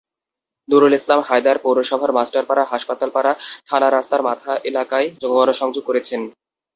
[0.69, 3.31] নুরুল ইসলাম হায়দার পৌরসভার মাস্টারপাড়া, হাসপাতালপাড়া,
[3.67, 6.21] থানা রাস্তার মাথা এলাকায় গণসংযোগ করেছেন।